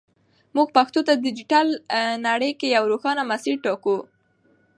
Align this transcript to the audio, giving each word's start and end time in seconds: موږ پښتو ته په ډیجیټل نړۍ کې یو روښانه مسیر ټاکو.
موږ 0.55 0.67
پښتو 0.77 0.99
ته 1.07 1.13
په 1.17 1.21
ډیجیټل 1.25 1.67
نړۍ 2.27 2.51
کې 2.59 2.67
یو 2.75 2.83
روښانه 2.91 3.23
مسیر 3.31 3.55
ټاکو. 3.65 3.97